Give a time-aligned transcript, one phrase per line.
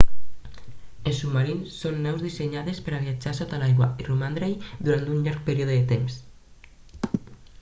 [1.09, 4.57] els submarins són naus dissenyades per a viatjar sota l'aigua i romandre-hi
[4.89, 6.19] durant un llarg període de temps